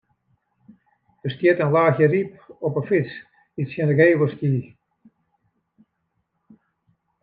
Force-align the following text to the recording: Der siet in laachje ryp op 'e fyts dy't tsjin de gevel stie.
Der 1.23 1.31
siet 1.35 1.59
in 1.63 1.73
laachje 1.75 2.05
ryp 2.13 2.31
op 2.65 2.73
'e 2.77 2.81
fyts 2.89 3.13
dy't 3.53 3.69
tsjin 3.71 3.89
de 3.89 3.95
gevel 3.99 4.29
stie. 4.31 4.67